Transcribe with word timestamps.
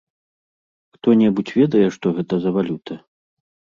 Хто-небудзь 0.95 1.53
ведае, 1.59 1.85
што 1.99 2.05
гэта 2.19 2.33
за 2.47 2.59
валюта? 2.59 2.93